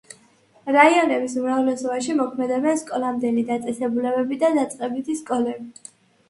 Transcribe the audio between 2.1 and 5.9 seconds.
მოქმედებენ სკოლამდელი დაწესებულებები და დაწყებითი სკოლები.